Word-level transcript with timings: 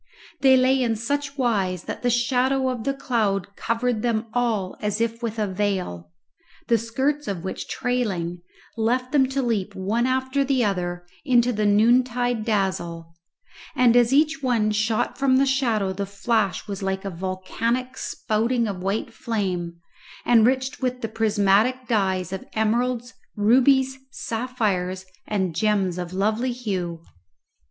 They 0.39 0.57
lay 0.57 0.81
in 0.81 0.95
such 0.95 1.37
wise 1.37 1.83
that 1.83 2.01
the 2.01 2.09
shadow 2.09 2.69
of 2.69 2.85
the 2.85 2.93
cloud 2.95 3.55
covered 3.55 4.01
them 4.01 4.25
all 4.33 4.75
as 4.81 4.99
with 5.21 5.37
a 5.37 5.45
veil, 5.45 6.09
the 6.67 6.79
skirts 6.79 7.27
of 7.27 7.43
which, 7.43 7.67
trailing, 7.67 8.41
left 8.77 9.11
them 9.11 9.27
to 9.29 9.43
leap 9.43 9.75
one 9.75 10.07
after 10.07 10.43
the 10.43 10.65
other 10.65 11.05
into 11.23 11.53
the 11.53 11.67
noontide 11.67 12.43
dazzle; 12.43 13.13
and 13.75 13.95
as 13.95 14.11
each 14.11 14.41
one 14.41 14.71
shot 14.71 15.19
from 15.19 15.37
the 15.37 15.45
shadow 15.45 15.93
the 15.93 16.07
flash 16.07 16.67
was 16.67 16.81
like 16.81 17.05
a 17.05 17.11
volcanic 17.11 17.95
spouting 17.95 18.67
of 18.67 18.81
white 18.81 19.13
flame 19.13 19.81
enriched 20.25 20.81
with 20.81 21.01
the 21.01 21.09
prismatic 21.09 21.87
dyes 21.87 22.33
of 22.33 22.43
emeralds, 22.53 23.13
rubies, 23.35 23.99
sapphires, 24.09 25.05
and 25.27 25.55
gems 25.55 25.99
of 25.99 26.11
lovely 26.11 26.51
hue. 26.53 27.03